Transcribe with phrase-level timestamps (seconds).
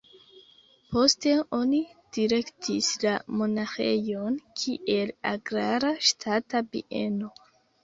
[0.93, 1.81] Poste oni
[2.17, 3.13] direktis la
[3.43, 7.33] monaĥejon kiel agrara ŝtata bieno.